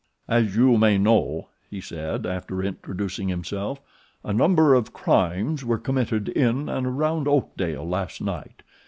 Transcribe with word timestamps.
"As 0.27 0.55
you 0.55 0.77
may 0.79 0.97
know," 0.97 1.49
he 1.69 1.79
said, 1.79 2.25
after 2.25 2.63
introducing 2.63 3.29
himself, 3.29 3.79
"a 4.23 4.33
number 4.33 4.73
of 4.73 4.93
crimes 4.93 5.63
were 5.63 5.77
committed 5.77 6.27
in 6.29 6.69
and 6.69 6.87
around 6.87 7.27
Oakdale 7.27 7.87
last 7.87 8.19
night. 8.19 8.63